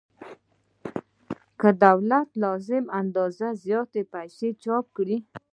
که 1.59 1.69
دولت 1.85 2.29
له 2.33 2.39
لازمې 2.43 2.89
اندازې 3.01 3.47
زیاتې 3.63 4.01
پیسې 4.13 4.49
چاپ 4.63 4.85
کړي 4.97 5.17